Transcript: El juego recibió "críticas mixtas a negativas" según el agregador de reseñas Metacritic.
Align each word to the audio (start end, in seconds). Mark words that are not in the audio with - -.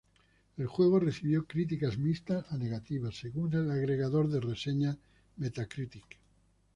El 0.57 0.65
juego 0.65 0.99
recibió 0.99 1.45
"críticas 1.45 1.99
mixtas 1.99 2.51
a 2.51 2.57
negativas" 2.57 3.19
según 3.19 3.53
el 3.53 3.69
agregador 3.69 4.27
de 4.29 4.39
reseñas 4.39 4.97
Metacritic. 5.37 6.17